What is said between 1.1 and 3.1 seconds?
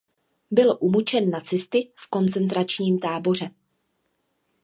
nacisty v koncentračním